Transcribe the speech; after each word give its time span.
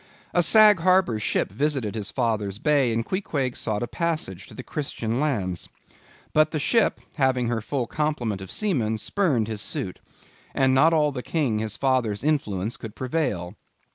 A 0.33 0.41
Sag 0.41 0.79
Harbor 0.79 1.19
ship 1.19 1.51
visited 1.51 1.93
his 1.93 2.09
father's 2.09 2.57
bay, 2.57 2.91
and 2.91 3.05
Queequeg 3.05 3.55
sought 3.55 3.83
a 3.83 3.87
passage 3.87 4.47
to 4.47 4.63
Christian 4.63 5.19
lands. 5.19 5.69
But 6.33 6.49
the 6.49 6.57
ship, 6.57 6.99
having 7.17 7.49
her 7.49 7.61
full 7.61 7.85
complement 7.85 8.41
of 8.41 8.51
seamen, 8.51 8.97
spurned 8.97 9.47
his 9.47 9.61
suit; 9.61 9.99
and 10.55 10.73
not 10.73 10.91
all 10.91 11.11
the 11.11 11.21
King 11.21 11.59
his 11.59 11.77
father's 11.77 12.23
influence 12.23 12.77
could 12.77 12.95
prevail. 12.95 13.53